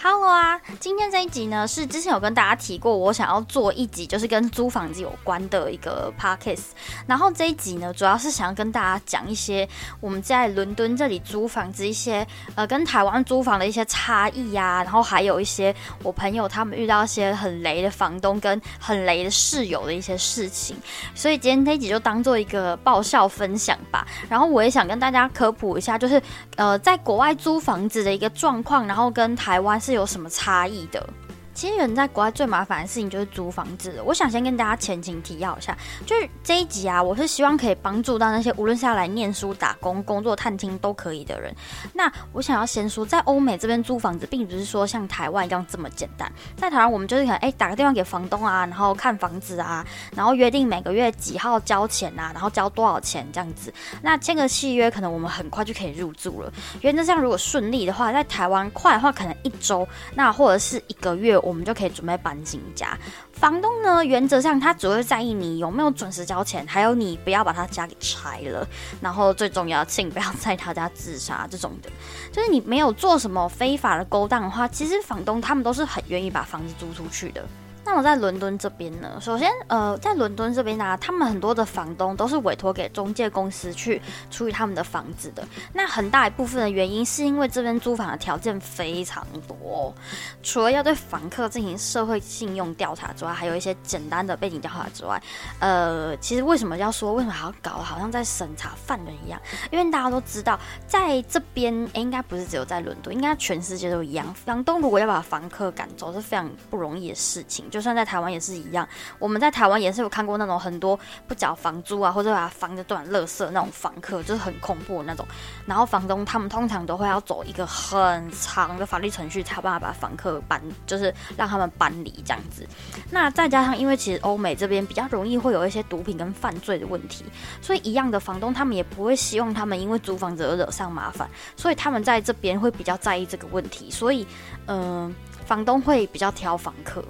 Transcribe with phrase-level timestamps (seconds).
[0.00, 6.66] Hello 啊，今天这一集呢是之前有跟大家提过，我想要做一集就是跟租房子有关的一个 podcast。
[7.04, 9.68] 然后这一集呢，主要是想要跟大家讲一些
[10.00, 12.24] 我们在伦敦这里租房子一些
[12.54, 20.76] 呃跟台湾租房的一些差异呀，然后还有一些我朋友他们遇到一些很雷的房东跟很雷的室友的一些事情。
[21.12, 24.06] 所以今天这一集就当做一个爆笑分享吧。
[24.28, 26.22] 然后我也想跟大家科普一下，就是
[26.54, 29.78] 呃在国外租房子的一个状况，然后跟台湾。
[29.88, 31.08] 是有什么差异的？
[31.58, 34.00] 其实人在国外最麻烦的事情就是租房子。
[34.06, 35.76] 我想先跟大家前情提要一下，
[36.06, 41.52] 就是这一集啊，我是希望可以帮助到那些无论是要来念书、打工、工作、探亲都可以的人。
[41.92, 46.32] 那我想要先说，在欧美这边租房子，并不是说像台湾一样这么简单。
[46.56, 49.84] 在台湾，我们就是可能哎打个电话给房东啊，然后看房子啊，
[50.14, 53.74] 然后约定每个月几号交钱啊，然后交多少钱这样子。
[54.00, 56.52] 那签个契约，可能我们很快就可以入住了。
[56.82, 59.84] 原则上，如果顺利的话，在台湾快的话，可能一周，
[60.14, 61.36] 那或者是一个月。
[61.48, 62.96] 我们就可以准备搬新家。
[63.32, 68.66] 房东呢，原则上他只会在意你有没有准时交钱，还有你不要把他家给拆了。
[69.00, 71.90] 然后最重要，请不要在他家自杀这种的。
[72.30, 77.44] 就是你没有做什么非法的勾当的话，其实房东他们都是很愿意把房子租出去的。
[77.90, 84.00] 那我在伦敦这边呢，首先，呃，在伦敦这边呢，他们很多的房东都是委托给中介公司去
[84.30, 85.42] 处理他们的房子的。
[85.72, 89.94] 那很大一部分的原因是因为这边租房的条件非常多，
[90.42, 95.20] 除了要对房客进行社会信用调查之外，还有一些简单的背景调查之外，
[95.58, 99.40] 呃，其实为什么要说为什么还要搞，好像在审查犯人一样？
[99.72, 104.34] 因为大家都知道，在这边，哎，应该不是只有在伦敦，应该全世界都一样。
[104.34, 107.64] 房东如果要把房客赶走，是非常不容易的事情。
[107.70, 108.86] 就就算在台湾也是一样，
[109.20, 115.24] 我们在台湾也是有看过那种很多不缴房租啊，或者把房子断垃圾那种房客，就是很恐怖的那种。
[115.64, 122.66] 然后房东他们通常都会要走一个很长的法律程序，才有办法把房客搬，就是让他们搬离这样子。
[123.12, 127.24] 那再加上，因为其实欧美这边比较容易会有一些毒品跟犯罪的问题，
[127.62, 133.88] 所以一样的房东他们也不会希望他们因为租房子而惹上麻烦，所以他们在这边会比较在意这个问题。
[133.88, 134.26] 所以，
[134.66, 135.14] 嗯，
[135.46, 137.04] 房东会比较挑房客。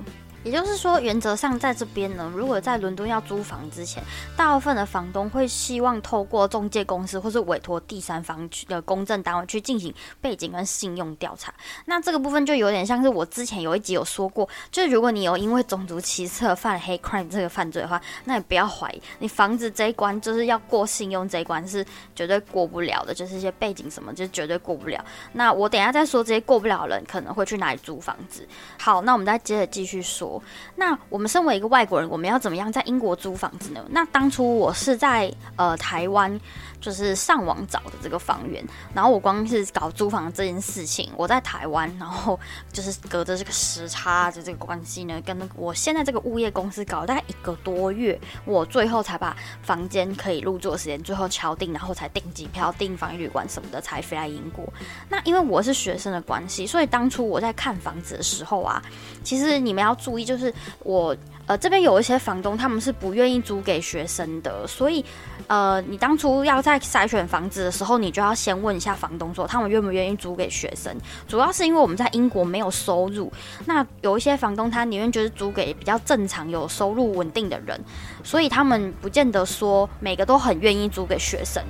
[0.49, 4.03] 也就是说，原则上在这边呢，如果在伦敦要租房之前，
[4.35, 9.93] 大部分的房东会希望透过中介公司或是委托第三方的公证单位去进行
[10.23, 11.53] 背景跟信用调查。
[11.85, 21.85] 那这个部分就有点像是我之前有一集有说过，就是如果你有因为种族歧视犯黑 crime 这个犯罪的话，那你不要怀疑，你房子这一关就是要过信用这一关是
[22.17, 25.05] 绝对过不了的，就是一些背景什么就绝对过不了。
[25.35, 28.49] 那我等下再说这些过不了的人可能会去哪里租房子。
[28.79, 30.38] 好，那我们再接着继续说。
[30.77, 33.85] 那我们身为一个外国人，我们要怎么样在英国租房子呢？
[33.91, 36.41] 那当初我是在呃台湾。
[36.81, 42.39] 就是上网找的这个房源，然后我光是搞租房这件事情，我在台湾，然后
[42.73, 54.65] 就是隔着这个时差的这个关系呢，跟我现在这个物业公司搞大概一个多月，我最后才把房间可以入住的时间最后敲定，然后才订机票、订房旅馆什么的，才飞来英国。
[55.09, 58.81] 那因为我是学生的关系，所以当初我在看房子的时候啊，
[59.29, 61.15] 其实你们要注意，就是我。
[61.49, 65.03] 呃，这边有一些房东，他们是不愿意租给学生的，所以，
[65.47, 70.95] 呃，你当初要在筛选房子的时候，你就要先问一下房东，说他们愿不愿意租给学生。
[71.27, 73.33] 主要是因为我们在英国没有收入，
[73.65, 77.81] 那有一些房东他宁愿就是租给比较正常、有收入稳定的人，
[78.23, 81.65] 所以他们不见得说每个都很愿意租给学生。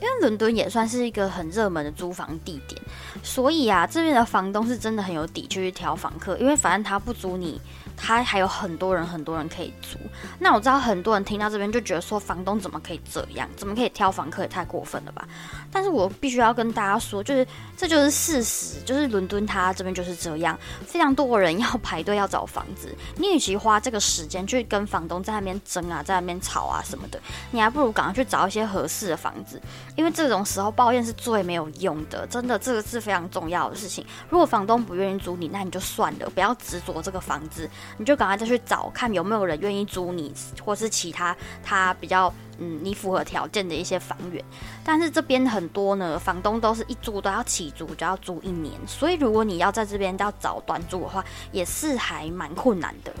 [0.00, 2.80] 因为伦敦也算是一个很热门的租房地点，
[3.22, 7.60] 所以啊，这边的房东是真的很有底去挑房客，因为反正他不租你。
[7.96, 9.98] 他还有很多人，很多人可以租。
[10.38, 13.48] 那我知道很多人听到这边就觉得说，房东怎么可以这样？
[13.56, 14.42] 怎么可以挑房客？
[14.42, 15.26] 也太过分了吧！
[15.72, 17.46] 但是我必须要跟大家说，就是
[17.76, 22.94] 这就是事实，就是伦敦它这边就是这样，非常多人要排队要找房子。
[23.16, 27.18] 你与其花这个时间去跟房东在那边争啊，在那边吵啊什么的，
[27.50, 29.60] 你还不如赶快去找一些合适的房子。
[29.96, 34.04] 因为这种时候抱怨是最没有用的，真的这个是非常重要的事情。
[34.28, 37.68] 如果房东不愿意租你，那你就算了，不要执着这个房子。
[37.98, 40.32] 你就赶快再去找看有没有人愿意租你，
[40.64, 44.44] 或是其他他比较嗯你符合条件的一些房源。
[44.84, 48.72] 但是这边很多呢，房东都是一租都要起租，就要租一年。
[48.86, 53.12] 所以如果你要在这边要找短租的话，也是还蛮困难的。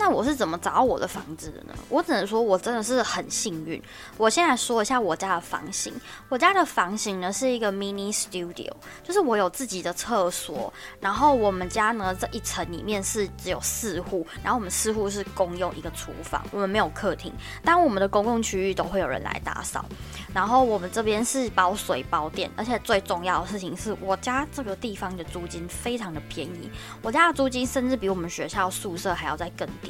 [0.00, 1.74] 那我是怎么找到我的房子的呢？
[1.90, 3.80] 我只能说我真的是很幸运。
[4.16, 5.92] 我先来说一下我家的房型。
[6.30, 8.72] 我家的房型呢是一个 mini studio，
[9.04, 10.72] 就是我有自己的厕所。
[11.00, 17.30] 然后我们家呢这一层里面是只有四户，然后我们四户是共用一个厨房，我们没有客厅。
[17.62, 19.84] 但我们的公共区域都会有人来打扫。
[20.32, 26.70] 然后我们这边是包水包电，而且最重要的事情是我家这个地方的租金非常的便宜。
[27.02, 29.89] 我家的租金甚至比我们学校宿舍还要再更低。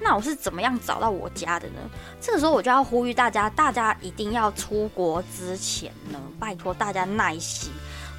[0.00, 1.80] 那我是怎么样找到我家的呢？
[2.20, 7.70] 这个时候我就要呼吁大家，大家一定要出国之前呢，拜托大家耐心，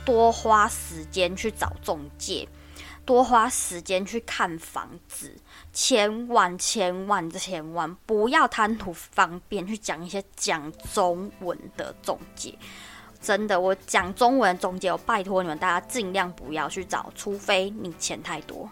[0.06, 2.48] 多花时间去找中介，
[3.04, 5.36] 多花时间去看房子，
[5.74, 12.56] 千万千万千万不要贪图方便去讲一些讲中文的中介。
[13.19, 18.69] 真的，我讲中文中介，我拜托你们大家尽量不要去找，除非你钱太多。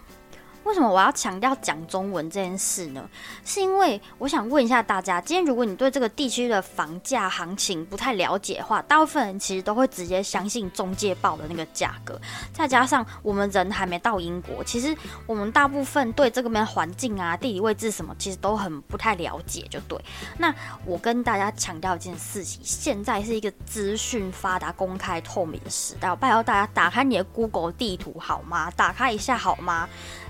[0.69, 3.03] 为什么我要强调讲中文这件事呢？
[3.43, 12.21] 是因为我想问一下大家，今天如果你对这个地区的房价行情不太了解的话，大部分人其实都会直接相信中介报的那个价格。
[12.53, 14.95] 再加上我们人还没到英国，其实
[15.25, 19.99] 我们大部分对这个边环境啊、地理位置什么，其实都很不太了解，就对。
[20.37, 20.53] 那
[20.85, 28.69] 我跟大家强调一件事情：现在是一个资讯发达、公开透明的时代，我拜托大家打开你的 Google 地图好吗？
[28.75, 29.89] 打开一下好吗？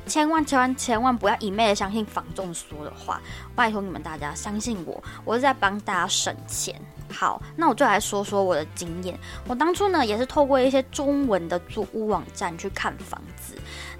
[0.09, 3.21] 千万千万千万不要一昧的相信房仲说的话，
[3.55, 6.75] 拜托你们大家相信我，我是在帮大家省钱。
[7.11, 9.17] 好，那我就来说说我的经验。
[9.47, 13.55] 我当初呢也是透过一些中文的租屋网站去看房子，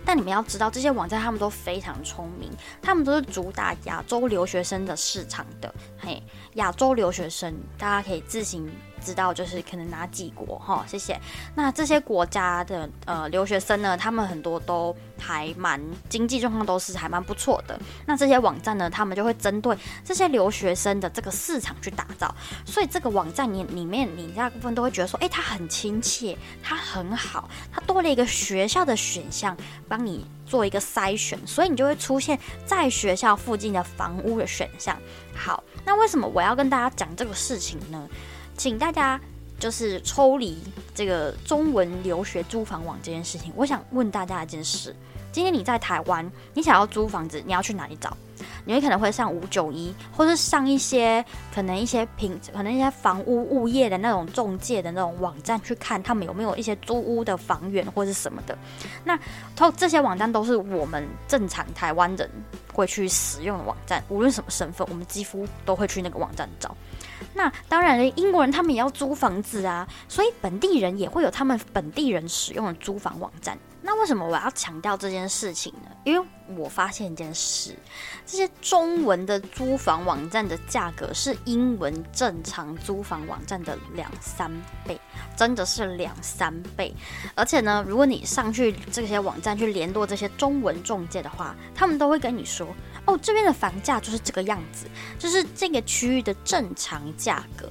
[0.06, 2.51] 但你们要知道，这些网站他们都非常聪明，
[2.81, 5.73] 他们都是主打亚洲留学生的市场的。
[5.97, 6.21] 嘿，
[6.53, 8.69] 亚洲留学生，大家可以自行。
[8.99, 11.19] 知道就是可能哪几国哈，谢谢。
[11.55, 17.79] 那这些国家的呃留学生呢，他们很多都还蛮经济状况都是还蛮不错的。
[18.05, 22.33] 那这些网站呢，他们就会针对这些留学生的这个市场去打造。
[22.65, 29.55] 所以这个网站你里面你大部分都会觉得说，哎，它很亲切，它很好，它多了一个学校的选项，
[29.87, 34.97] 帮你做一个筛选，所以你就会出现在学校附近的房屋的选项。
[35.35, 38.07] 好，那为什么我要跟大家讲这个事情呢？
[38.59, 39.17] 请大家
[39.57, 40.57] 就是抽离
[40.94, 43.53] 这个中文留学租房网这件事情。
[43.56, 44.94] 我想问大家一件事：
[45.31, 48.15] 今天你在台湾，你想要租房子，你要去哪里找？
[48.65, 51.23] 你会可能会上五九一，或是上一些
[51.56, 58.57] 可能一些平，可能一些房屋物业的那种中介的那种网站去看，他们有没有一些租屋的房源或是什么的。
[59.06, 59.17] 那
[59.56, 62.29] 通这些网站都是我们正常台湾人
[62.73, 66.75] 会去使用的网站，无论什么身份，我们几乎都会去那个网站找。
[67.33, 73.57] 那当然了，英国人他们也要租房子啊，所以本地人也会有他们本地人使用的租房网站。
[73.81, 75.89] 那为什么我要强调这件事情呢？
[76.03, 77.75] 因为我发现一件事，
[78.25, 84.51] 这些中文的租房网站的价格是英文正常租房网站的两三
[84.85, 84.99] 倍，
[85.35, 86.93] 真的是两三倍。
[87.35, 92.67] 而且呢，如果你上去这些网站去联络这些中文中介的话，他们都会跟你说。
[93.05, 94.85] 哦，这边的房价就是这个样子，
[95.17, 97.67] 就是这个区域的正常价格。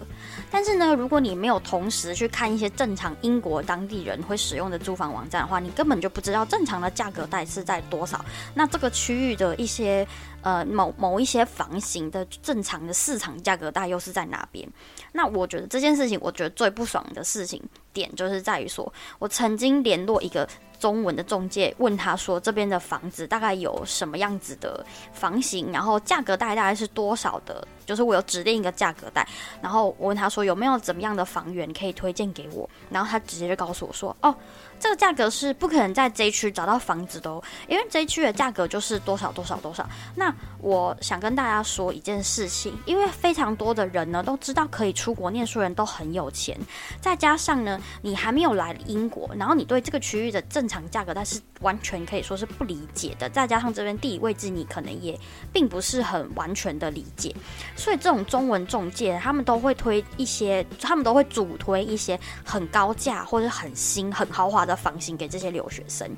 [0.50, 8.25] 但是呢，如果你没有同时去看一些正常英国当地人会使用的租房网站的话，你根本就不知道正常的价格带是在多少。
[8.55, 10.06] 那这个区域的一些
[10.43, 14.69] 呃某某一些房型的正常的市场价格带又是在哪边？
[15.12, 17.62] 那我觉得这件事情，我觉得最不爽的事情
[17.93, 20.49] 点就是在于说，我曾经联络一个。
[20.78, 25.73] 中文的中介问他说：“这边的房子大概有什么样子的房型？
[25.73, 27.66] 然后价格带大概是多少的？
[27.85, 29.26] 就是我有指定一个价格带，
[29.61, 32.71] 然后我问他说有没有怎么样的房源可以推荐给我？
[32.90, 34.33] 然后他直接就告诉我说：哦。”
[34.80, 39.88] 这个价格是不可能在 J 区找到房子的，哦，因为 J 区的价格就是多少多少多少。
[40.14, 46.56] 那我想跟大家说一件事情，因为非常多的人呢都知道可以出国念书，人都很有钱，
[47.00, 55.18] 再加上呢你还没有来英国，然后你对这个区域的正常价格，但是完全可以说是不理解的，再加上这边地理位置你可能也
[55.52, 57.35] 并不是很完全的理解，
[57.75, 64.67] 所以这种中文中介他们都会推一些，他们都会主推一些很高价或者很新很豪华。
[64.68, 66.08] 的房型给这些留学生，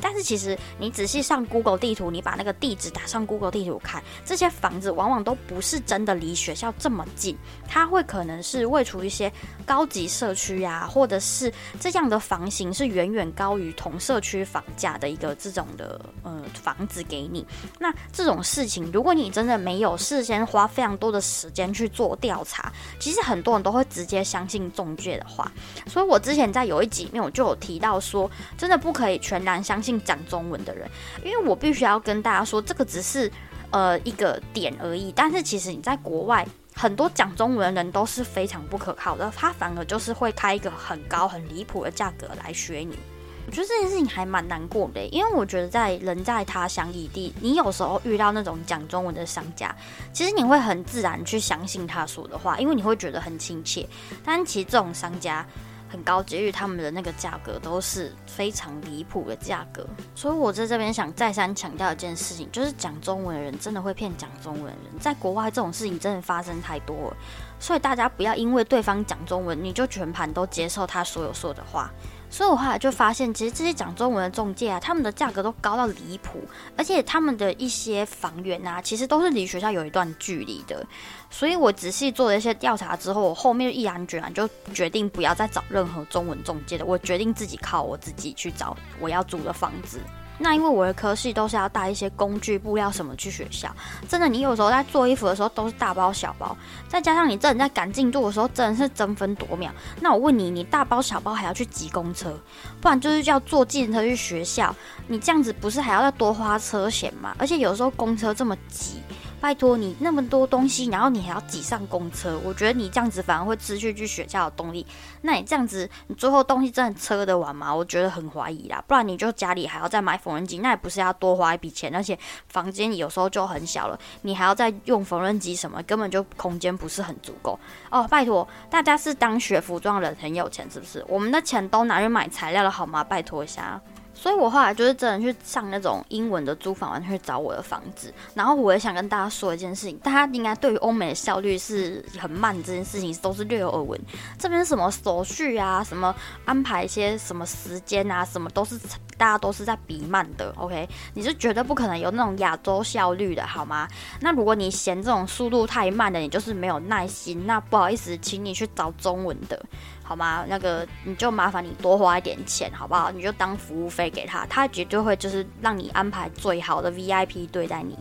[0.00, 7.36] 但是其实你仔细上 Google 地图，你把那个地址打上 Google 地图看，这些房子往往都不是真的离学校这么近，
[7.68, 9.30] 它会可能是位处一些
[9.66, 17.46] 高级社区啊，或者是这样的房型是远远高于同社区房价的一个这种的呃房子给你。
[17.78, 25.52] 那这种事情，如果你真的没有事先花非常多的时间去做调查，其实很多人都会直接相信中介的话。
[25.86, 27.97] 所以我之前在有一集里面我就有提到。
[28.00, 30.88] 说真的不可以全然相信讲中文的人，
[31.24, 33.30] 因为我必须要跟大家说，这个只是
[33.70, 35.12] 呃一个点而已。
[35.14, 42.98] 但是其实你在国外，很多讲中文的人都是非常不可靠的，他反而就是会开一个很高、很离谱的价格来学你。
[43.46, 49.74] 我觉得这件事情还蛮难过的，因为我觉得在人在他乡异地，你有时候遇到那种讲中文的商家，
[50.12, 53.88] 其实你会很自然去相信他说的话，因为你会觉得很亲切。
[54.22, 55.46] 但其实这种商家
[55.88, 59.86] 很高级，因为他们的那个价格都是非常离谱的价格。
[60.14, 67.16] 所以我在这边想再三强调一件事情，就是讲中文的人真的会骗讲中文的人，在国外这种事情真的发生太多了，
[67.58, 71.90] 所以大家不要因为对方讲中文，你就全盘都接受他所有说的话。
[72.30, 76.40] 所以我后来就发现，其实这些讲中文的中介啊，他们的价格都高到离谱，
[76.76, 80.86] 而且他们的一些房源啊，其实都是离学校有一段距离的。
[81.30, 89.98] 所以我仔细做了一些调查之后，我后面毅然决然就决定不要再找任何中文中介的，我决定自己靠我自己去找我要租的房子。
[90.38, 93.68] 那因为我的科系都是要带一些工具、布料什么去学校，
[94.08, 96.56] 真的，你有时候在做衣服的时候都是大包小包，
[96.88, 99.72] 再加上你这人在赶进度的时候真的是争分夺秒。
[100.00, 102.38] 那我问你，你大包小包还要去挤公车，
[102.80, 104.74] 不然就是要坐计程车去学校，
[105.06, 107.34] 你这样子不是还要再多花车钱吗？
[107.38, 109.02] 而且有时候公车这么挤。
[109.40, 114.84] 拜托你那么多东西，然后你还要挤上公车，我觉得你这样子反而会失去去学校的动力。
[115.22, 117.72] 那你这样子，你最后东西真的车得完吗？
[117.72, 118.82] 我觉得很怀疑啦。
[118.86, 122.18] 不然你就家里还要再买缝纫机，那也不是要多花一笔钱，而且
[122.48, 127.58] 房间有时候就很小了，你还要再用缝纫机什么，根本就空间不是很足够
[127.90, 128.06] 哦。
[128.10, 131.04] 拜托，大家是当学服装人很有钱是不是？
[131.08, 133.04] 我们的钱都拿去买材料了好吗？
[133.04, 133.80] 拜托一下。
[134.18, 138.12] 所以我后来就是真的去上那种英文的租房，完去找我的房子。
[138.34, 143.98] 然后我也想跟大家说一件事情，大家应该对于欧美的效率是很慢这件事情都是略有耳闻。
[144.36, 146.12] 这边什么手续啊，什么
[146.44, 148.76] 安排一些什么时间啊，什么都是
[149.16, 150.52] 大家都是在比慢的。
[150.56, 153.88] OK，你是绝对不可能有那种亚洲效率的，好吗？
[154.20, 157.46] 那如果你嫌这种速度太慢的，你就是没有耐心。
[157.46, 159.64] 那不好意思，请你去找中文的。
[160.08, 160.46] 好吗？
[160.48, 163.10] 那个你就麻烦你多花一点钱，好不好？
[163.10, 167.94] 你就当服务费给他，他绝对会就是让你安排最好的 VIP 对待你。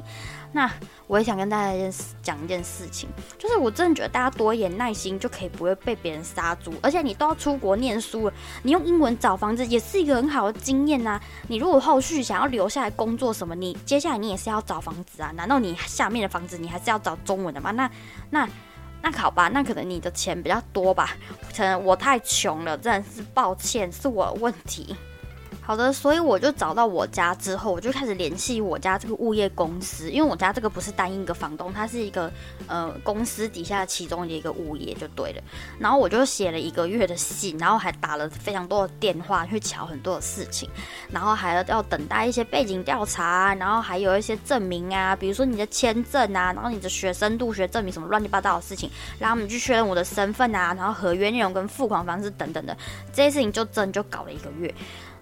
[0.54, 0.72] 那
[1.08, 1.92] 我也想跟大家一
[2.24, 6.74] 讲一件事情，就是我真的觉得大家多一点耐心，就可以不会被别人杀猪。
[6.82, 8.34] 而且你都要出国念书了，
[8.64, 11.20] 你用英文找房子也是一个很好的经验呐。
[11.50, 15.30] 你如果后续想要留下来工作什么，你接下来你也是要找房子啊。
[15.36, 17.72] 难道你下面的房子你还是要找中文的吗？
[17.72, 17.92] 那
[18.30, 18.50] 那。
[19.02, 21.16] 那好吧，那可能你的钱比较多吧，
[21.56, 24.96] 可能我太穷了，真的是抱歉，是我的问题。
[25.68, 32.32] 好的，所以我就找到我家之后，我就开始联系我家这个物业公司，因为我家这个不是单一个房东，它是一个
[32.68, 35.44] 呃公司底下其中的一个物业就对了。
[35.78, 40.70] 然后我就写了一个月的信，然后还打了非常多的电话去瞧很多的事情，
[41.12, 52.78] 然后还要要等待一些背景调查，然后还有一些证明啊，比如说你的签证啊，然后你的学生入学证明什么乱七八糟的事情，然后我们去确认我的身份啊，然后合约内容跟付款方式等等的
[53.12, 54.74] 这些事情，就真就搞了一个月。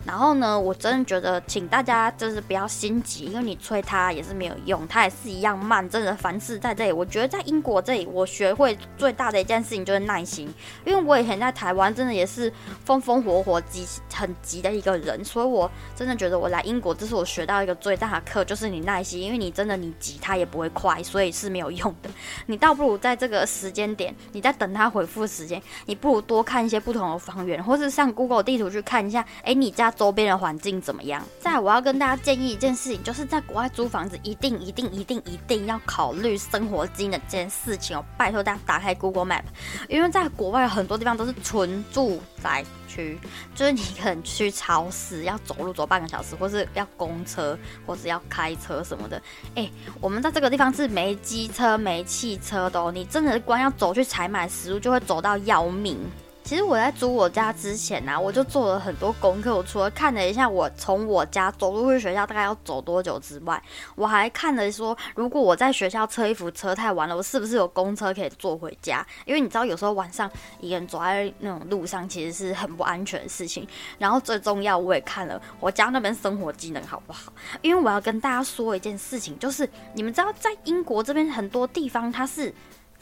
[0.05, 5.89] 然后呢，我真的觉得，请大家就是不要心急，因为你催他也是没有用，他也是一样慢。
[5.89, 10.47] 真的，凡事在这里，我觉得在英国这里，我学会最大的一件事情就是耐心。
[10.85, 13.83] 因为我以前在台湾，真的也是风风火火、急
[14.13, 19.19] 很急的一个人，所以我真的觉得我来英国，这是我学到一个最大的课，就是你耐心。
[19.19, 22.09] 因为你真的你急，他也不会快，所以是没有用的。
[22.45, 29.91] 你倒不如在这个时间点，你在等他回复时间，你不如多看一些不同的房源，或是上 Google 地图去看一下，哎，你家。
[29.95, 31.23] 周边的环境怎么样？
[31.39, 38.03] 再，我要跟大家建议一件事情，就是在国外租房子，一定、一定、一定、一定要考虑生活机能这件事情哦。
[38.17, 39.43] 拜托大家打开 Google Map，
[39.87, 43.17] 因为在国外很多地方都是纯住宅区，
[43.55, 49.21] 就是你可能去超市要走路走半个小时，或是要公车，或是要开车什么的。
[49.55, 49.69] 哎，
[50.01, 52.91] 我们在这个地方是没机车、没汽车的哦。
[52.91, 55.97] 你真的光要走去采买食物，就会走到要命。
[56.45, 59.55] 其实我在租我家之前呢，我就做了很多功课。
[59.57, 63.59] 我除了看了一下我从我家走路去学校大概要走多久之外，
[63.95, 69.03] 我还看了说，如果我在学校车衣服车太晚了，我是不是有公车可以坐回家？
[69.25, 73.67] 因为你知道，有时候晚上一个人走在那种路上，其实是很不安全的事情。
[73.97, 77.33] 然后最重要，我也看了我家那边生活机能好不好？
[77.63, 82.53] 因为我要跟大家说一件事情，就是你们知道，在英国这边很多地方它是。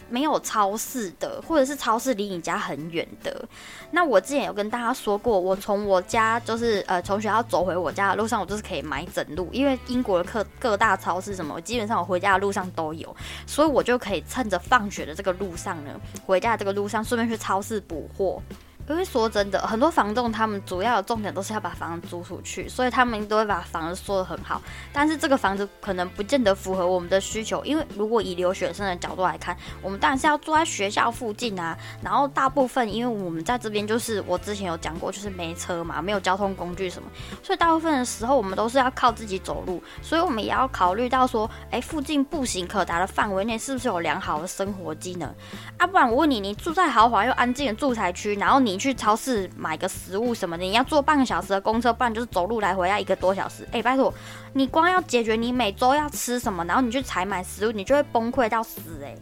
[0.10, 3.46] 没有超市的，或者是超市离你家很远的。
[3.92, 15.92] 那我之前有跟大家说过，我从我家就是呃从学校走回我家的路上，我就是可以买整路，因为英国的各各大超市什么，基本上我回家的路上都有，所以我就可以趁着放学的这个路上呢，
[16.26, 18.42] 回家的这个路上顺便去超市补货。
[18.90, 24.62] 因为说真的，很多房东他们主要的重点都是要把房子租出去，所以他们都会把房子说的很好。
[24.92, 31.78] 但是这个房子可能不见得符合我们的需求，因为如果以留学生的角度来看，我们当然是要住在学校附近啊。
[32.02, 37.08] 然后大部分因为我们在这边就是我之前有讲过，就是没车嘛，没有交通工具什么，
[37.42, 39.82] 所以大部分的时候我们都是要靠自己走路。
[40.02, 45.34] 所以我们也要考虑到说，哎，附近步行可达的范围内是不是有良好的生活机能？
[45.78, 48.73] 啊，不然我问你，你住在豪华又安静的住宅区，然后你。
[48.74, 53.68] 你去超市买个食物什么的，你要坐半个小时的公车，不然就是走路来回要一个多小时。
[53.72, 54.12] 哎，拜托，
[54.54, 58.82] 你光要解决你每周要吃什么，然后你去采买食物，你就会崩溃到死。
[59.04, 59.16] 哎，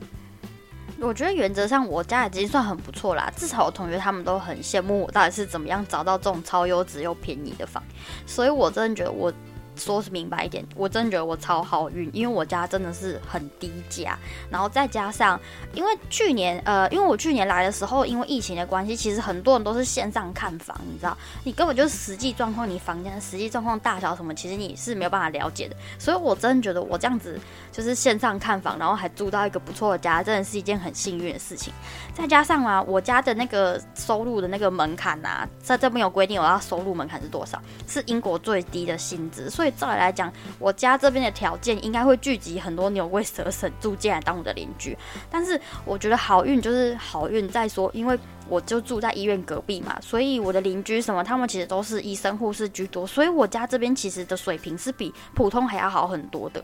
[1.01, 7.83] 我觉得原则上我家已经算很不错啦，至少我同学他们都很羡慕我到底是怎么样找到这种超优质又便宜的房，
[8.25, 9.29] 所以我真的觉得我。
[9.75, 14.17] 说是明白一点，我真的觉得我超好运，因为我家真的是很低价，
[14.49, 15.39] 然后再加上，
[15.73, 25.75] 因为去年呃，因为我去年来的时候，因为疫情的关系，其实很多人都是线上看房，你知道，你根本就是实际状况，你房间的实际状况大小什么，其实你是没有办法了解的。
[25.97, 27.39] 所以我真的觉得我这样子
[27.71, 31.73] 就是线上看房，然后还租到一个不错的家，真的是一件很幸运的事情。
[32.13, 44.97] 再加上啊，我家的那个收入的那个门槛啊，在这边有规定，我要收入门槛是多少，是英国最低的薪资，照理来讲，我家这边的条件应该会聚集很多牛鬼蛇神住进来当我的邻居。
[45.29, 56.63] 但是我觉得好运就是好运再说，因为我就住在医院隔壁嘛，所以我的邻居什么，他们其实都是医生护士居多，所以我家这边其实的水平是比普通还要好很多的。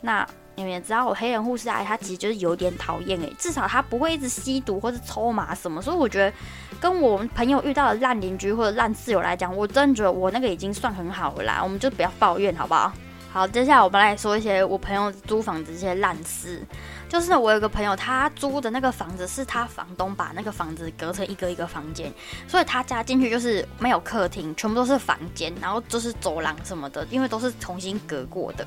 [0.00, 0.26] 那
[0.58, 6.32] 你们也知道，我黑人护士阿姨她其实就是有点讨厌诶，至少她不会一直吸毒或者抽麻什么，所以我觉得
[6.80, 12.92] 跟我们朋友遇到的烂邻居或者烂室友来讲，我真的觉得我那个已经算很好了啦，我们就不要抱怨好不好？
[13.32, 16.60] 好，接下来我们来说一些我朋友租房子这些烂事。
[17.08, 22.12] 就是我有个朋友，他租的那个房子是他房东把那个房子隔成一个一个房间，
[22.46, 28.66] 所以他家进去就是没有客厅，全部都是房间，然后就是走廊什么的，因为都是重新隔过的。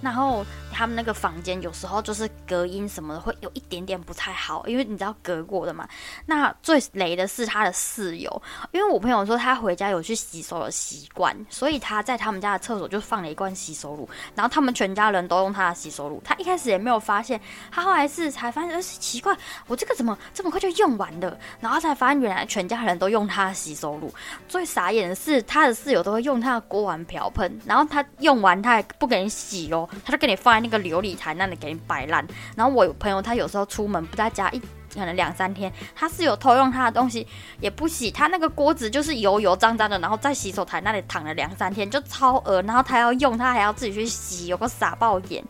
[0.00, 5.88] 然后他们那个房间有时候就是隔音什么的会有一点点不太好，因为你知道隔过的嘛。
[6.26, 17.40] 那最雷的是他的室友，因为我朋友说他回家有去洗手的习惯，所以他在他们家的厕所就放了一罐洗手乳，然后他们全家人都用他的洗手乳，他一开始也没有发现。
[17.80, 21.36] 后来是才发现，呃，奇怪，我这个怎么这么快就用完了？
[21.60, 24.12] 然后才发现，原来全家人都用他的洗手乳。
[24.48, 32.26] 最傻眼的是，他的室友都会用他的锅碗瓢盆，然后他用完他也不给你洗哦，他就给你放在那个琉璃台那里给你摆烂。
[32.56, 34.60] 然后我有朋友，他有时候出门不在家，一
[34.92, 37.26] 可能两三天，他室友偷用他的东西
[37.60, 42.60] 也不洗，他那个锅子就是油油脏脏的，然后在洗手台那里躺了两三天，就超恶。
[42.62, 45.44] 然后他要用，他还要自己去洗，有个傻爆眼。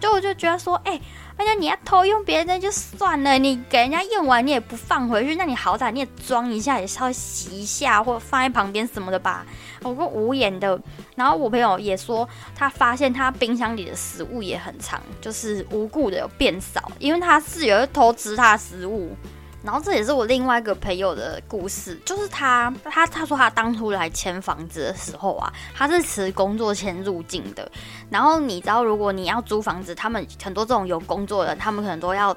[0.00, 1.00] 就我就觉得说，哎。
[1.36, 9.46] 而且你要偷用别人的就算了，你给人家用完你也不放回去，那你好歹你也装一下，也稍微洗一下，或者放在旁边什么的吧。
[9.82, 10.78] 我个无言的。
[11.16, 19.16] 然后我朋友也说，他发现他冰箱里的食物也很长，就是无故的有变少，因为他室友偷吃他的食物。
[19.62, 27.70] 然后这也是我另外一个朋友的故事，就是他他他说他当初来签房子的时候啊，他是持工作签入境的。
[28.08, 32.36] 然后你知道，如果你要租房子，他们很多这种有工作的，他们可能都要。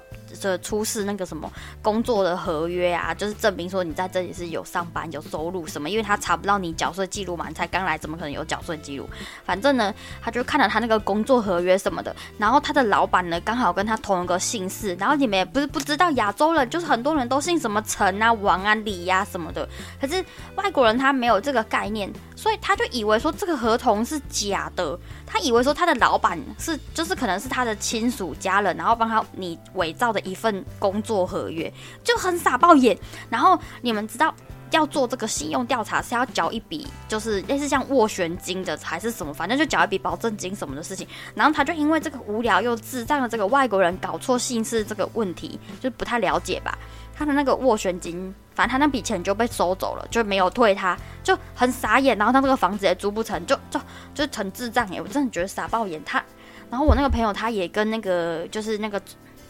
[0.49, 1.51] 的出示那个什么
[1.81, 9.09] 工作的合约啊，就是证明说你在这里是有上班有收入什么，因为他查不到你缴税记录嘛，你才刚来，怎么可能有缴税记录？
[9.45, 19.67] 反正呢，他就看了他那个工作合约什么的，然后他的老板呢刚好跟他同一个姓氏，然后你们也不是不知道亚洲人就是很多人都姓什么陈啊、王啊、李呀什么的，
[19.99, 20.23] 可是
[20.55, 22.11] 外国人他没有这个概念。
[22.43, 31.71] 所以他就以为说这个合同是假的，他以为说他的老板是就是可能是他的亲属家人，然后帮他你伪造的一份工作合约，
[32.03, 32.99] 就很傻爆眼。
[33.29, 34.35] 然后你们知道
[34.71, 41.07] 要做这个信用调查是要缴一笔，就是类似像斡旋金的还是什么，反正就缴一笔保证金什么的事情。
[41.33, 46.77] 然后 他就因为这个无聊又智障的这个外国人搞错姓氏这个问题，就不太了解吧。
[47.15, 48.33] 他的那个斡旋金。
[48.55, 52.15] 反正他那笔钱就被收走了，就没有退，他就很傻眼。
[52.15, 53.81] 然后他这个房子也租不成，就就
[54.13, 55.01] 就成智障耶！
[55.01, 55.99] 我真的觉得傻爆眼。
[56.05, 56.23] 他，
[56.69, 59.01] 然后我那个朋友他也跟那个就是那个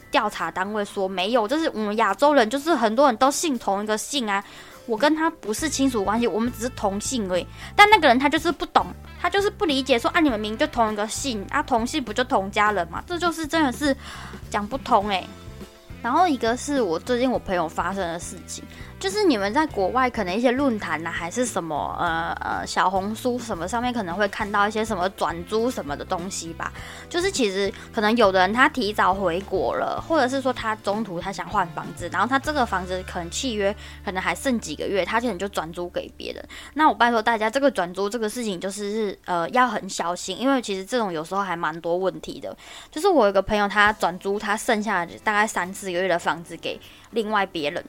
[0.09, 4.41] 调查单位说，没有，就是我们亚洲人就是很多人都姓同一个姓啊。
[4.85, 7.45] 我跟他不是亲属关系，我们只是同姓而已。
[7.75, 8.85] 但那个人他就是不懂，
[9.21, 13.03] 他就是不理解，说啊你们名就同一个姓啊，同姓不就同家人嘛？
[13.05, 13.93] 这就是真的是
[14.49, 15.27] 讲不通诶。
[16.03, 18.61] 然后一个是我最近我朋友发生的事情。
[19.03, 26.71] 就是你们在国外可能一些论坛呐，还是什么呃呃小红书什么上面可能会看到一些什么转租什么的东西吧。
[27.09, 36.41] 就是其实可能有的人他提早回国了，或者是说他中途他想换房子，然后他这个房子可能契约可能还剩几个月，他可能就转租给别人。
[36.75, 42.55] 那我拜托大家，这个转租这个事情就是是呃要很小心，因为其实这种有时候还蛮多问题的。
[42.89, 46.79] 就是我有个朋友他转租他剩下大概三四个月的房子给
[47.11, 47.83] 另外别人。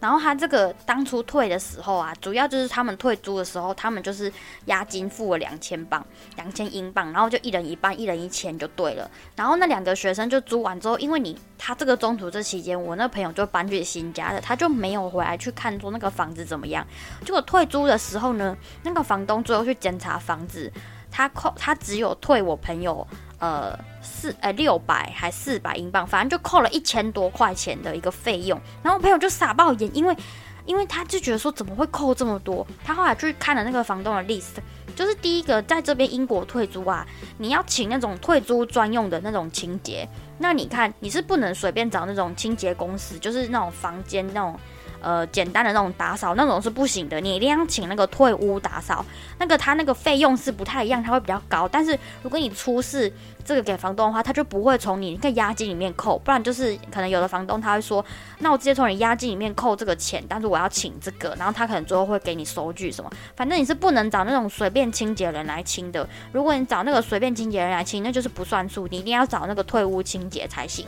[0.00, 4.30] 然后他这个当初退的时候啊，主要就是他们退租的时候，他们就是
[4.66, 6.04] 押金付了两千镑，
[6.36, 9.10] 两千英镑，然后就一人一半，一人一千就对了。
[9.34, 16.86] 然后那两个学生就租完之后，因为你他这个中途这期间，我那朋友就搬去新家了，他就没有回来去看说那个房子怎么样。
[17.24, 20.70] 结果退租的时候呢，那个房东最后去检查房子，
[21.10, 23.06] 他扣他只有退我朋友。
[23.38, 28.60] 呃，四呃六百还四百英镑，反正就扣了一千多块钱的一个费用。
[28.82, 30.16] 然后我朋友就傻爆眼，因为
[30.64, 32.66] 因为他就觉得说怎么会扣这么多？
[32.84, 34.56] 他后来去看了那个房东的 list，
[34.96, 37.06] 就是第一个在这边英国退租啊，
[37.38, 40.08] 你要请那种退租专用的那种清洁。
[40.38, 44.58] 那你看你是不能随便找那种清洁公司，就是那种房间那种。
[45.04, 49.04] 呃，简单的那种打扫那种是不行的，你一定要请那个退屋打扫，
[49.38, 51.68] 那个他那个费用是不太一样，他会比较高。
[51.68, 53.12] 但是如果你出示
[53.44, 58.02] 这个给房东的话，他就不会从你个押金里面扣，不然就是可能有的房东他会说，
[58.38, 66.08] 那我直接从你押金里面扣这个钱，但是我要请这个，然后他可能最后会给你收据什么，反正你是不能找那种随便清洁人来清的。
[66.32, 70.86] 如果你找那个随便清洁人来清，那就是不算数，你一定要找那个退屋清洁才行。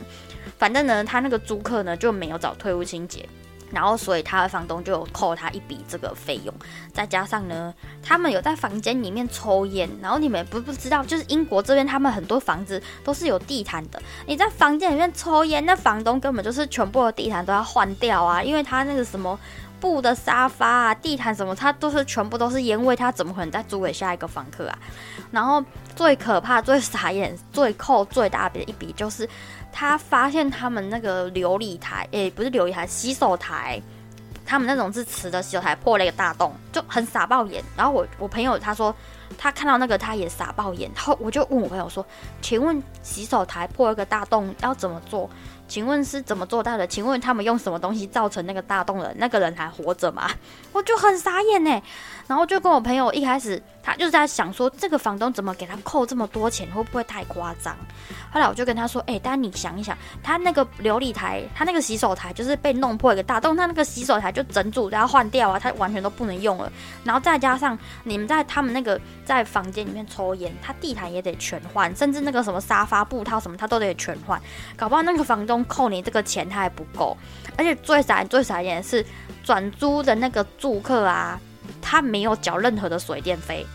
[0.57, 3.23] 反正呢，他那个租客呢就没有找退屋清洁。
[3.71, 6.53] 然后，所以他的房东就有扣他一笔这个费用，
[6.93, 9.89] 再加上呢，他们有在房间里面抽烟。
[10.01, 14.01] 然后你们不不知道，就是英国这边他们很多房子都是有地毯的。
[14.25, 19.37] 你在房间里面抽烟，那房东根本就是全部的地毯都要换掉啊，因为他那个什么
[19.79, 24.79] 布的沙发啊、地毯什么，他都是全部都是烟味，他怎么可能再租给下一个房客啊？
[25.31, 25.63] 然后
[25.95, 29.27] 最可怕、最傻眼、最扣最大笔的一笔就是。
[29.69, 33.79] 他发现他们那个琉璃台，诶，不是琉璃台，洗手台，
[34.43, 37.63] 他们那种是瓷的洗手台破了一个大洞，就很傻爆眼。
[37.75, 38.95] 然后我我朋友他说
[39.37, 42.03] 他看到那个他也傻爆眼，然后我就问我朋友说，
[42.41, 45.29] 请问洗手台破了个大洞要怎么做？
[45.67, 46.87] 请问是怎么做到的？
[46.87, 49.13] 请问他们用什么东西造成那个大洞的？
[49.17, 50.29] 那个人还活着吗？
[50.71, 51.81] 我就很傻眼呢。
[52.27, 57.73] 然后就跟我朋友一开始，他就是在想说，这个房东怎么给他扣这么多钱，会不会太夸张？
[58.31, 66.69] 后来我就跟他说，哎，但你想一想，他那个琉璃台，他那个洗手台就是被弄破一个大洞，他那个洗手台就整组都要换掉啊，他完全都不能用了。
[67.05, 74.41] 然后再加上你们在他们那个在房间里面抽烟，他地毯也得全换，甚至那个什么沙发布套什么，他都得全换。
[74.75, 75.56] 搞不好那个房东。
[75.65, 77.15] 扣你这个钱他还不够，
[77.57, 79.05] 而且最傻最傻一点是
[79.43, 81.39] 转租的那个住客啊，
[81.81, 83.65] 他没有缴任何的水电费，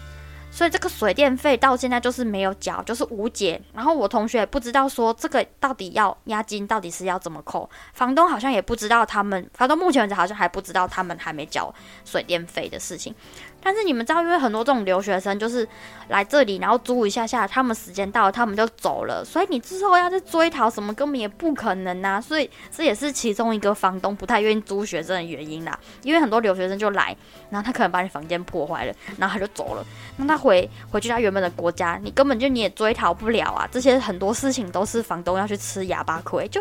[0.50, 3.60] 所以这个水电费到现在就是没有缴，就是无解。
[3.72, 13.14] 然后我同学也不知道说这个到底要押金到底是要怎么扣，房东好像也不知道他们，房东目前为止好像还不知道他们还没缴水电费的事情。
[13.62, 15.66] 但是你们知道，因为很多这种留学生就是
[16.08, 19.24] 来这里，然后租一下下，他们时间到了，他们就走了。
[19.24, 22.20] 所以你之后要去追讨什么，根本也不可能啊。
[22.20, 25.78] 所以这也是其中一个房东不太愿意租学生的原因啦。
[26.02, 27.16] 因为很多留学生就来，
[27.50, 29.84] 然后他可能把你房间破坏了，然后他就走了。
[30.16, 33.68] 那他回回去他原本的国家，你根本就你也追讨不了啊。
[33.70, 36.60] 这些很多事情都是房东要去吃哑巴亏，就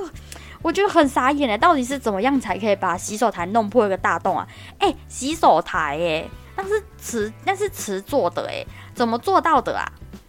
[0.62, 4.48] 我觉得很傻眼哎，到底是怎么样才可以把洗手台弄破一个大洞啊？
[4.78, 6.30] 哎，洗手台哎。
[6.56, 9.86] 那是瓷，那是瓷做的诶，怎么做到的啊？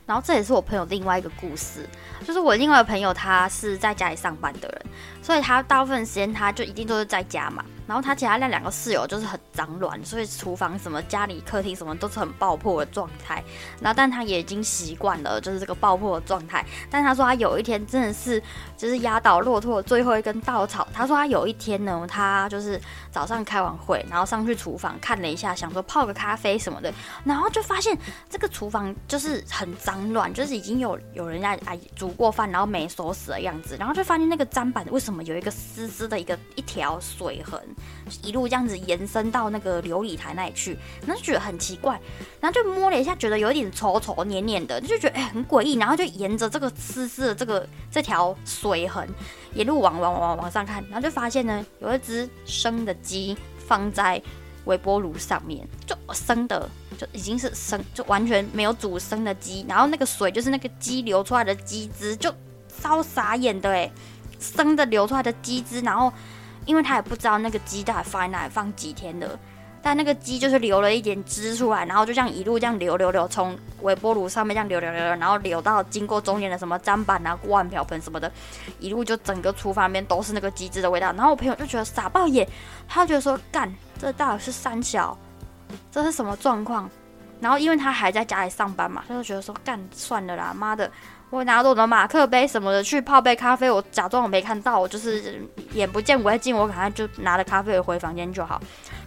[0.06, 1.88] 然后这也是我朋友另外一个故事，
[2.22, 4.82] 就是我另外一个朋友，他是在家里上班的人，
[5.22, 7.64] 所以他大部分时间他就一定都是在家嘛。
[7.84, 13.44] 然后他其他那两个室友就是很脏乱，所以厨房什么、家里客厅什么都是很爆破的状态。
[13.80, 16.64] 然后但他也已经习惯了，就是这个爆破的状态。
[16.88, 18.42] 但他说他有一天真的是
[18.78, 20.86] 就是压倒骆驼的最后一根稻草。
[20.94, 22.80] 他说他有一天呢，他就是
[23.10, 26.90] 早上开完会，然后上去厨房看了一下，想说泡个咖啡什么的，
[27.24, 27.98] 然后就发现
[28.30, 33.76] 这个厨房就是很脏乱，就是已经有有人家啊煮过饭，然后没收拾的样子。
[33.78, 37.60] 然后就发现那个砧板为什么有一个丝丝的一个一条水痕。
[38.22, 41.98] 一路这样子延伸到那个琉璃台那里去，然后就觉得很奇怪，
[42.40, 49.08] 然后就摸了一下，觉得有一点稠稠黏黏的，就觉得哎很诡异，然后就沿着这个丝丝的这个这条水痕，
[49.54, 54.20] 一路往往往往上看，然后就发现呢，有一只生的鸡放在
[54.64, 62.34] 微波炉上面，就生的，就已经是生，就完全没有煮生的鸡，然后那个水就是那个鸡流出来的鸡汁，就
[62.80, 63.90] 超傻眼的哎，
[64.38, 66.12] 生的流出来的鸡汁，然后。
[66.64, 69.36] 因为他也不知道那个鸡到底放在哪里放几天的。
[69.82, 78.30] 但那个鸡就是流了一点汁出来，然后就这样一路这样流流流，从微波炉上面这样流流流，然后流到经过中间的什么砧板啊、锅碗瓢盆什么的，
[78.78, 81.12] 一路就整个厨房里面都是那个鸡汁的味道。
[81.12, 82.48] 然后我朋友就觉得傻爆眼，
[82.88, 85.18] 他觉得说干，这到底是三小，
[85.90, 86.88] 这是什么状况？
[87.40, 90.88] 然后因为他还在家里上班嘛，他就觉得说干算了啦，妈的。
[91.28, 95.42] 我拿着我的马克杯什么的去泡杯咖啡，我假装我没看到，我就是
[95.72, 98.60] 眼不见为净，我赶快就拿了咖啡回房间就好。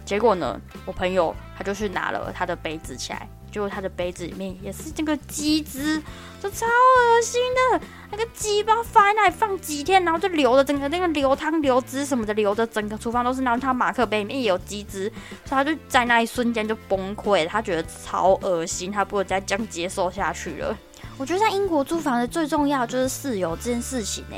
[0.06, 6.02] 结果呢，我朋友他就去拿了他的杯子起来，结果他的杯子里面也是这个鸡汁，
[6.40, 7.82] 就超恶心的。
[8.12, 13.42] 那个鸡包放在那里放几天，然后就流的整个那个流汤流汁什么的，流的整个厨房都是。
[13.42, 15.12] 然后他马克杯里面也有鸡汁，
[15.44, 20.78] 所以他就在那一瞬间就崩溃，他觉得超恶心，他不能再这样接受下去了。
[21.18, 24.36] 我觉得在英国租房的最重要就是室友这件事情呢，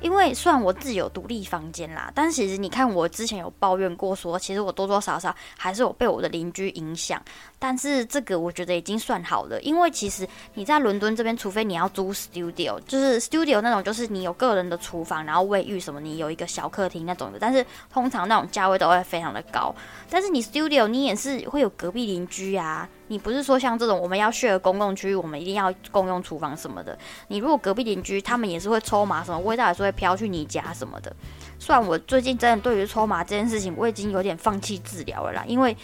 [0.00, 7.20] 因为虽然我自己有独立房间啦，但其实你看我之前有抱怨过，说其实我多多少少还是有被我的邻居影响，
[7.58, 19.74] 但是这个我觉得已经算好了，因为其实你在伦敦这边，除非你要租 studio，就是 studio 那种，就是你有个人的厨房，然后卫浴什么，你有一个小客厅那种的，但是通常那种价位都会非常的高，
[20.08, 22.88] 但是你 studio 你也是会有隔壁邻居啊。
[23.10, 26.96] 你不是说像这种我们要去的公共区域，我们一定要共用厨房什么的？
[27.26, 31.12] 你如果隔壁邻居他们也是会抽麻，什么味道也是会飘去你家什么的。
[31.58, 35.76] 虽然我最近真的对于抽麻这件事情，我已经有点放弃治疗了啦，因为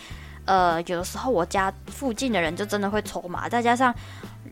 [0.44, 3.92] 呃有的时候我家附近的人就真的会抽麻，再加上。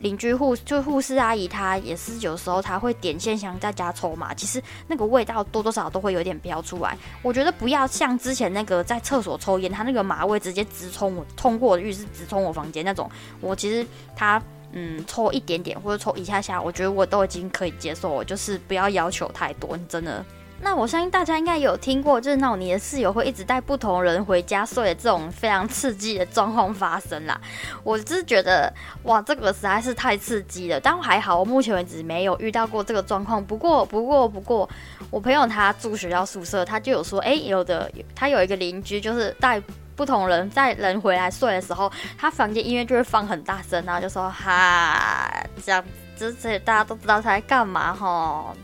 [0.05, 6.97] 邻居护就护士阿姨，她也是有时候她会点线香在家抽嘛，其实那个味道多多少少都会有点飘出来。
[7.23, 13.11] 我觉得不要像之前那个在厕所抽烟，他那个马味直接直冲我，通过浴室直冲我房间那种。
[13.41, 14.41] 我其实他
[14.73, 20.23] 嗯抽一点点或者抽一下下，我觉得我都已经可以接受，就是不要要求太多，你真的。
[20.61, 27.39] 那我相信大家应该有听过，就是那种你的室友会一直带不同人回家睡的这种非常刺激的状况发生啦。
[27.83, 30.81] 我只是觉得，哇，这个实在是太刺激了。
[30.81, 33.45] 但还好，我目前为止没有遇到过这个状况。
[33.45, 34.69] 不过，不过，不过，
[35.11, 39.63] 我朋友他住学校宿舍，他就有说，哎，有的他有一个邻居，就是带
[39.95, 45.31] 不同人在人回来睡的时候，他房间音乐就会放很大声，然后就说，哈，
[45.63, 45.85] 这样，
[46.17, 48.55] 这这大家都知道他在干嘛哈。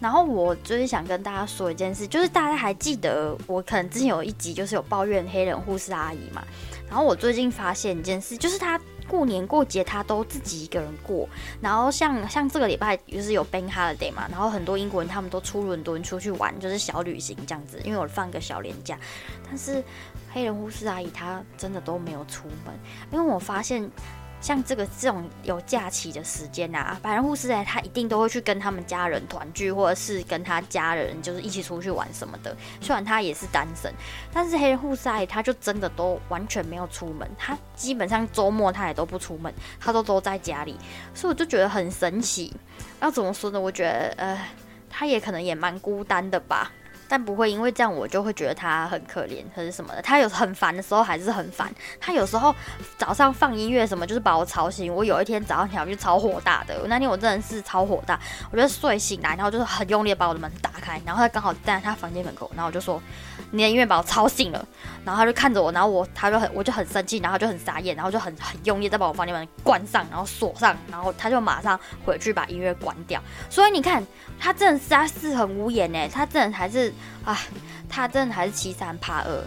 [0.00, 6.42] 然后我就是想跟大家说一件事，就是大家还记得我可能之前有一集就是有抱怨黑人护士阿姨嘛。
[6.88, 11.28] 然后我最近发现一件事，就是她过年过节她都自己一个人过。
[11.60, 17.78] 然后像像这个礼拜就是有 Bank Holiday 嘛，然后很多英国人他们都出伦敦出去玩，就是小旅行这样子。
[17.84, 18.98] 因为我放个小年假，
[19.46, 19.84] 但是
[20.32, 22.74] 黑人护士阿姨她真的都没有出门，
[23.12, 23.88] 因为我发现。
[24.40, 32.56] 像这个这种有假期的时间啊，白人护士哎，他一定都会去跟他们家人团聚，或者是跟他家人就是一起出去玩什么的。
[32.80, 33.92] 虽然他也是单身，
[34.32, 40.76] 但是黑人护士哎，他就真的都完全没有出门，他基本上周末他也都不出门，他都都在家里，
[41.14, 42.52] 所以我就觉得很神奇。
[43.00, 43.60] 要怎么说呢？
[43.60, 44.46] 我觉得呃，
[44.88, 46.72] 他也可能也蛮孤单的吧。
[47.10, 50.00] 但不会因为这样我就会觉得他很可怜或者什么的。
[50.00, 51.68] 他有很烦的时候还是很烦。
[51.98, 52.54] 他有时候
[52.96, 54.94] 早上放音乐什么，就是把我吵醒。
[54.94, 56.80] 我有一天早上起来我就超火大的。
[56.86, 58.20] 那天我真的是超火大。
[58.52, 63.02] 我就睡醒来，然后就是很用力的把我的门打开，然后他刚好站在他房间门口，然后我就说
[63.50, 64.64] ：“你的音乐把我吵醒了。”
[65.04, 73.20] 然后他就看着我，然后我他就很我就很生气，然后就很傻眼，然后就很很用力再把我房间门关上，然后锁上，然后他就马上回去把音乐关掉。
[73.48, 74.06] 所以你看，
[74.40, 76.92] 他真的是他是很无言呢，他真的还是。
[77.22, 77.38] 啊，
[77.86, 79.44] 他真的还是欺三怕二，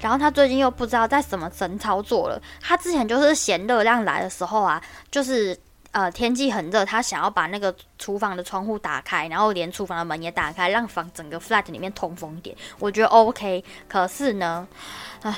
[0.00, 2.40] 然后他最近又不知道在什么神操作了。
[2.58, 5.54] 他之前就是嫌热量来的时候啊，就是
[5.90, 12.56] 呃天气很热，他想要把那个厨房的窗户打开，然后连厨房的门也打开，让房整个 flat 里面通风一点。
[12.78, 14.66] 我觉得 OK，可是呢，
[15.20, 15.36] 唉，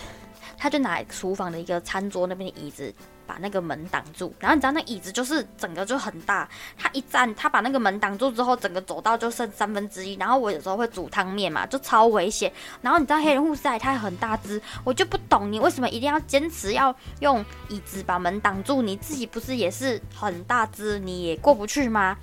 [0.56, 2.94] 他就拿厨房的一个餐桌那边的椅子。
[3.26, 10.14] 把那个门挡住，然后你知道那椅子就是整个就很大，他一站，他把那个门挡住之后，整个走道就剩三分之一。
[10.14, 12.52] 然后我有时候会煮汤面嘛，就超危险。
[12.82, 18.82] 然后你知道黑人护士他很大只，我就不懂你为什么一定要坚持要用椅子把门挡住？
[18.82, 22.16] 你自己不是也是很大只，你也过不去吗？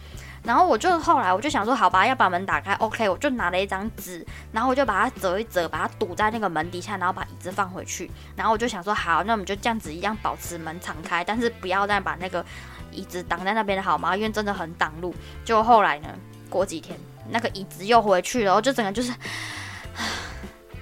[0.43, 8.10] 然后我就后来我就想说，好吧，要把门打开，OK，我就拿了一张纸，然后我就把它折一折，把它堵在那个门底下，然后把椅子放回去。
[8.36, 12.43] 然后我就想说，好，那我们就这样子一样保持门敞开，但是不要再把那个
[12.91, 14.15] 椅子挡在那边的好吗？
[14.15, 15.13] 因为真的很挡路。
[15.45, 16.10] 就后来呢，
[16.49, 16.97] 过几天
[17.30, 19.13] 那个椅子又回去了，我就整个就是，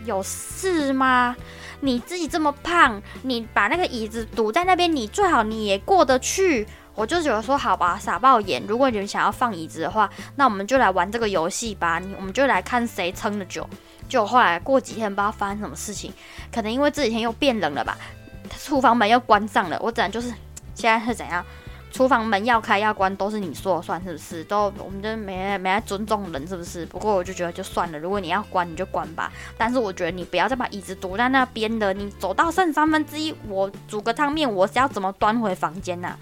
[0.05, 1.35] 有事吗？
[1.81, 6.65] 你自己这么胖，你把那个椅子堵在那边，你最好你也过得去。
[6.99, 8.61] 我就觉得说，好吧，傻爆眼。
[8.67, 11.97] 如果你们想要放椅子的话，那我们就来玩这个游戏吧。
[11.97, 13.65] 你我们就来看谁撑的久。
[14.09, 16.11] 就后来过几天，不知道发生什么事情，
[16.51, 17.97] 可能因为这几天又变冷了吧，
[18.61, 19.79] 厨房门又关上了。
[19.81, 20.27] 我只能就是
[20.75, 21.41] 现在是怎样？
[21.93, 24.43] 厨房门要开要关都是你说了算，是不是？
[24.43, 26.85] 都我们就没没来尊重人，是不是？
[26.87, 29.31] 不过我就觉得就算了，如果你要关你就关吧。
[29.57, 36.17] 但是我觉得你不要再把椅子堵在那边的，你走到剩三分之一，我煮个汤面，我是要怎么端回房间呐？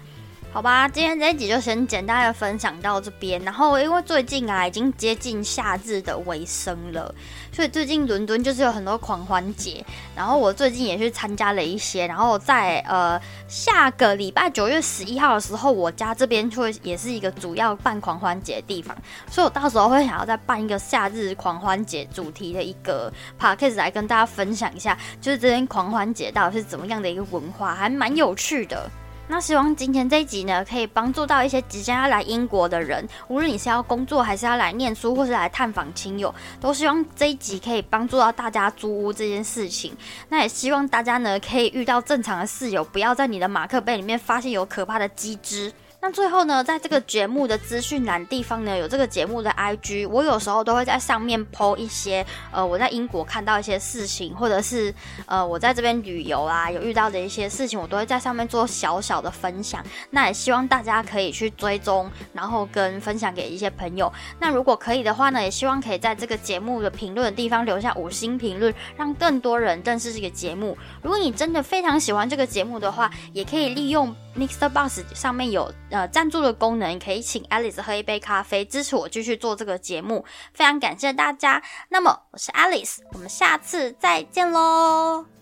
[0.58, 3.40] 好吧，今天这一集就先简单的分享到这边。
[3.42, 7.14] 然后因为最近啊，已经接近夏日的尾声了，
[7.52, 9.86] 所以最近伦敦就是有很多狂欢节。
[10.16, 12.08] 然后我最近也去参加了一些。
[12.08, 13.16] 然后在呃
[13.46, 18.96] 下个礼拜九月十一号的时候，我家这边会也是一个主要办狂欢节的地方，
[19.30, 28.90] 所以我到时候会想要再办一个夏日狂欢节主题的一个 podcast 来跟大家分享一下，就是这边狂欢节到底是怎么样的一个文化，还蛮有趣的。
[29.30, 39.94] 那希望今天这一集呢，可以帮助到一些即将要来英国的人，无论你是要工作，还是要来念书，或是来探访亲友，都希望这一集可以帮助到大家租屋这件事情。
[40.30, 45.70] 那也希望大家呢，可以遇到正常的室友，不要在你的马克杯里面发现有可怕的鸡汁。
[46.00, 54.94] 那最后呢，在这个节目的资讯栏地方呢，有这个节目的 IG，我有时候都会在上面 PO 一些，呃，我在英国看到一些事情，或者是
[55.26, 59.84] 呃，我在这边旅游啊，有遇到的一些事情，我都会在上面做小小的分享。
[60.10, 64.10] 那也希望大家可以去追踪，然后跟分享给一些朋友。
[64.38, 70.78] 那如果可以的话呢，也希望可以在这个节目的评论的地方留下五星评论，让更多人认识这个节目。
[71.02, 74.68] 如果你真的非常喜欢这个节目的话，也可以利用 Mr.
[74.68, 75.68] Box 上面有。
[75.90, 81.62] 呃，赞助的功能可以请 Alice 喝一杯咖啡，支持我继续做这个节目，非常感谢大家。
[81.88, 85.37] 那么我是 Alice，我们下次再见喽。